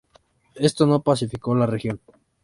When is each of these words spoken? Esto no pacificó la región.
Esto 0.55 0.87
no 0.87 1.03
pacificó 1.03 1.53
la 1.53 1.67
región. 1.67 1.99